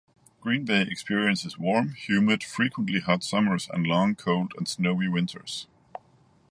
[0.39, 5.67] Green Bay experiences warm, humid, frequently hot summers and long, cold and snowy winters.